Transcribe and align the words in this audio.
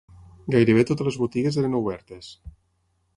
Gairebé 0.55 0.85
totes 0.91 1.07
les 1.09 1.19
botigues 1.25 1.59
eren 1.65 1.77
obertes 1.83 2.31